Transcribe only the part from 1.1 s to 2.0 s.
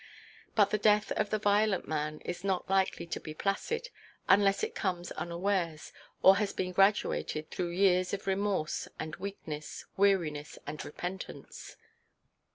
of the violent